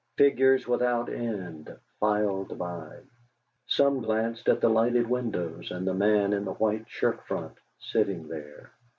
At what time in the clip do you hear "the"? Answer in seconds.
4.59-4.67, 5.85-5.93, 6.43-6.53